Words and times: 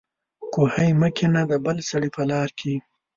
کوهي 0.53 0.89
مه 0.99 1.09
کنه 1.17 1.41
د 1.51 1.53
بل 1.65 1.77
سړي 1.89 2.09
په 2.15 2.21
لار 2.31 2.49
کې 2.59 2.73